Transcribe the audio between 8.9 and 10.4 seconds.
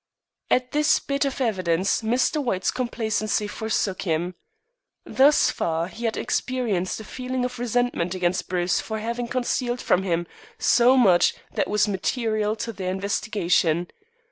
having concealed from him